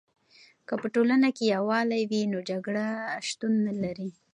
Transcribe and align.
که 0.67 0.73
په 0.81 0.87
ټولنه 0.95 1.27
کې 1.35 1.51
یوالی 1.55 2.01
وي، 2.09 2.21
نو 2.31 2.39
جګړه 2.49 2.85
نه 3.17 3.21
شتون 3.27 3.53
لري. 3.83 4.09